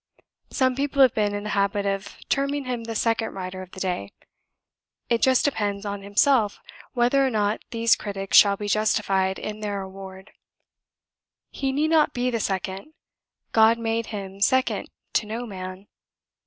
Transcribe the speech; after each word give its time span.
Some 0.49 0.73
people 0.75 1.03
have 1.03 1.13
been 1.13 1.35
in 1.35 1.43
the 1.43 1.51
habit 1.51 1.85
of 1.85 2.15
terming 2.27 2.65
him 2.65 2.85
the 2.85 2.95
second 2.95 3.35
writer 3.35 3.61
of 3.61 3.69
the 3.69 3.79
day; 3.79 4.11
it 5.09 5.21
just 5.21 5.45
depends 5.45 5.85
on 5.85 6.01
himself 6.01 6.59
whether 6.93 7.23
or 7.23 7.29
not 7.29 7.61
these 7.69 7.95
critics 7.95 8.35
shall 8.35 8.57
be 8.57 8.67
justified 8.67 9.37
in 9.37 9.59
their 9.59 9.79
award. 9.81 10.31
He 11.51 11.71
need 11.71 11.89
not 11.91 12.15
be 12.15 12.31
the 12.31 12.39
second. 12.39 12.95
God 13.51 13.77
made 13.77 14.07
him 14.07 14.41
second 14.41 14.89
to 15.13 15.27
no 15.27 15.45
man. 15.45 15.85